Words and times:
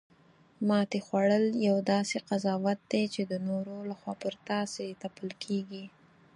ماتې 0.67 0.99
خوړل 1.05 1.45
یو 1.67 1.77
داسې 1.91 2.17
قضاوت 2.29 2.79
دی 2.91 3.03
چې 3.13 3.21
د 3.31 3.33
نورو 3.47 3.75
لخوا 3.89 4.13
پر 4.23 4.33
تاسې 4.49 4.85
تپل 5.01 5.29
کیږي 5.43 5.85